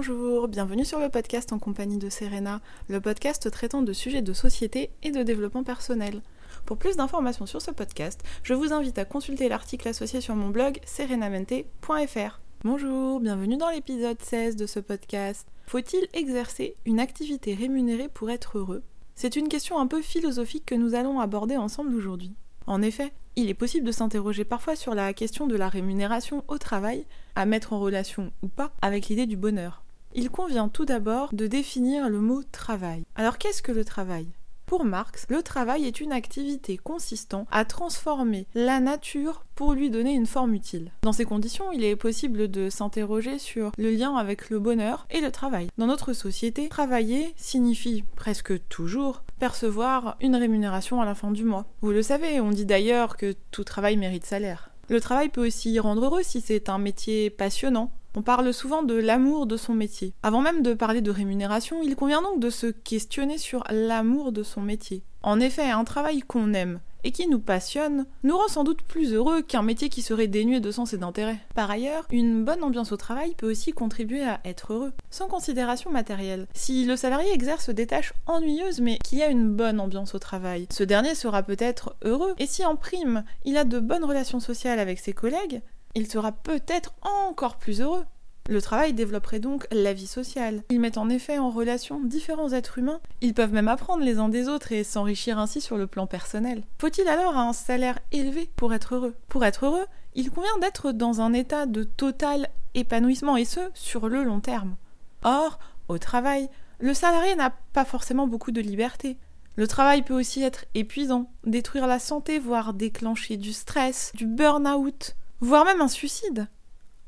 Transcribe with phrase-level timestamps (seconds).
[0.00, 4.32] Bonjour, bienvenue sur le podcast en compagnie de Serena, le podcast traitant de sujets de
[4.32, 6.22] société et de développement personnel.
[6.64, 10.48] Pour plus d'informations sur ce podcast, je vous invite à consulter l'article associé sur mon
[10.48, 12.40] blog serenamente.fr.
[12.64, 15.46] Bonjour, bienvenue dans l'épisode 16 de ce podcast.
[15.66, 18.82] Faut-il exercer une activité rémunérée pour être heureux?
[19.16, 22.32] C'est une question un peu philosophique que nous allons aborder ensemble aujourd'hui.
[22.66, 26.56] En effet, il est possible de s'interroger parfois sur la question de la rémunération au
[26.56, 29.82] travail, à mettre en relation ou pas avec l'idée du bonheur.
[30.12, 33.04] Il convient tout d'abord de définir le mot travail.
[33.14, 34.26] Alors qu'est-ce que le travail?
[34.66, 40.12] Pour Marx, le travail est une activité consistant à transformer la nature pour lui donner
[40.12, 40.90] une forme utile.
[41.02, 45.20] Dans ces conditions, il est possible de s'interroger sur le lien avec le bonheur et
[45.20, 45.68] le travail.
[45.78, 51.66] Dans notre société, travailler signifie presque toujours percevoir une rémunération à la fin du mois.
[51.82, 54.70] Vous le savez, on dit d'ailleurs que tout travail mérite salaire.
[54.90, 58.94] Le travail peut aussi rendre heureux si c'est un métier passionnant, on parle souvent de
[58.94, 60.14] l'amour de son métier.
[60.24, 64.42] Avant même de parler de rémunération, il convient donc de se questionner sur l'amour de
[64.42, 65.04] son métier.
[65.22, 69.14] En effet, un travail qu'on aime et qui nous passionne nous rend sans doute plus
[69.14, 71.38] heureux qu'un métier qui serait dénué de sens et d'intérêt.
[71.54, 75.90] Par ailleurs, une bonne ambiance au travail peut aussi contribuer à être heureux, sans considération
[75.90, 76.46] matérielle.
[76.54, 80.18] Si le salarié exerce des tâches ennuyeuses mais qu'il y a une bonne ambiance au
[80.18, 82.34] travail, ce dernier sera peut-être heureux.
[82.38, 85.62] Et si en prime, il a de bonnes relations sociales avec ses collègues,
[85.94, 88.04] il sera peut-être encore plus heureux.
[88.50, 90.64] Le travail développerait donc la vie sociale.
[90.70, 93.00] Ils mettent en effet en relation différents êtres humains.
[93.20, 96.64] Ils peuvent même apprendre les uns des autres et s'enrichir ainsi sur le plan personnel.
[96.80, 99.14] Faut-il alors un salaire élevé pour être heureux?
[99.28, 104.08] Pour être heureux, il convient d'être dans un état de total épanouissement et ce, sur
[104.08, 104.74] le long terme.
[105.22, 106.48] Or, au travail,
[106.80, 109.16] le salarié n'a pas forcément beaucoup de liberté.
[109.54, 115.14] Le travail peut aussi être épuisant, détruire la santé, voire déclencher du stress, du burn-out,
[115.38, 116.48] voire même un suicide.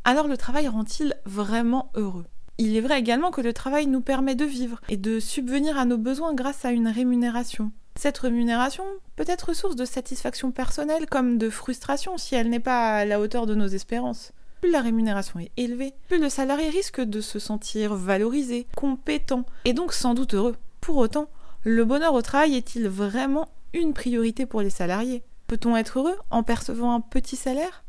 [0.04, 2.26] Alors le travail rend-il vraiment heureux?
[2.58, 5.84] Il est vrai également que le travail nous permet de vivre et de subvenir à
[5.84, 7.70] nos besoins grâce à une rémunération.
[7.94, 12.96] Cette rémunération peut être source de satisfaction personnelle comme de frustration si elle n'est pas
[12.96, 14.32] à la hauteur de nos espérances.
[14.60, 19.72] Plus la rémunération est élevée, plus le salarié risque de se sentir valorisé, compétent et
[19.72, 20.56] donc sans doute heureux.
[20.80, 21.28] Pour autant,
[21.62, 25.22] le bonheur au travail est-il vraiment une priorité pour les salariés?
[25.46, 27.84] Peut-on être heureux en percevant un petit salaire?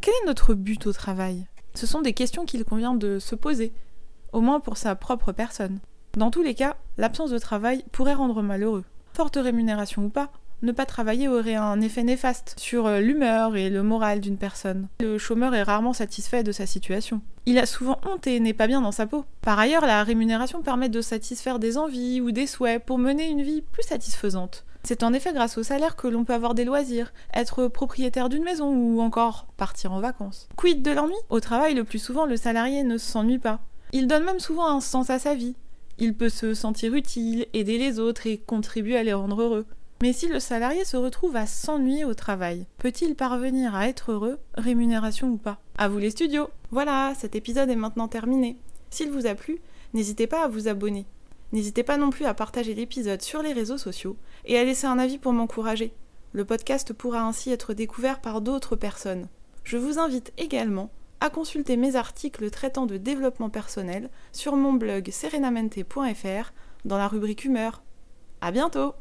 [0.00, 1.46] Quel est notre but au travail?
[1.74, 3.72] Ce sont des questions qu'il convient de se poser,
[4.32, 5.80] au moins pour sa propre personne.
[6.16, 8.84] Dans tous les cas, l'absence de travail pourrait rendre malheureux.
[9.12, 10.30] Forte rémunération ou pas,
[10.62, 14.88] ne pas travailler aurait un effet néfaste sur euh, l'humeur et le moral d'une personne.
[15.00, 17.20] Le chômeur est rarement satisfait de sa situation.
[17.44, 19.26] Il a souvent honte et n'est pas bien dans sa peau.
[19.42, 23.42] Par ailleurs, la rémunération permet de satisfaire des envies ou des souhaits pour mener une
[23.42, 24.64] vie plus satisfaisante.
[24.86, 28.44] C'est en effet grâce au salaire que l'on peut avoir des loisirs, être propriétaire d'une
[28.44, 30.48] maison ou encore partir en vacances.
[30.54, 31.16] Quid de l'ennui?
[31.28, 33.58] Au travail, le plus souvent, le salarié ne s'ennuie pas.
[33.90, 35.56] Il donne même souvent un sens à sa vie.
[35.98, 39.66] Il peut se sentir utile, aider les autres et contribuer à les rendre heureux.
[40.02, 44.38] Mais si le salarié se retrouve à s'ennuyer au travail, peut-il parvenir à être heureux,
[44.54, 45.58] rémunération ou pas?
[45.78, 48.56] À vous les studios Voilà, cet épisode est maintenant terminé.
[48.90, 49.58] S'il vous a plu,
[49.94, 51.06] n'hésitez pas à vous abonner.
[51.52, 54.98] N'hésitez pas non plus à partager l'épisode sur les réseaux sociaux et à laisser un
[54.98, 55.92] avis pour m'encourager.
[56.32, 59.28] Le podcast pourra ainsi être découvert par d'autres personnes.
[59.64, 60.90] Je vous invite également
[61.20, 66.52] à consulter mes articles traitant de développement personnel sur mon blog serenamente.fr
[66.84, 67.82] dans la rubrique humeur.
[68.40, 68.94] À bientôt!